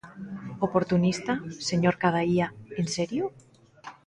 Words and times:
¿Oportunista, 0.67 1.33
señor 1.69 1.95
Cadaía, 2.01 2.47
en 2.81 2.87
serio? 2.95 3.23